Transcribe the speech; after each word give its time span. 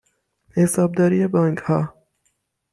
حسابداری 0.53 1.27
بانکها 1.27 1.93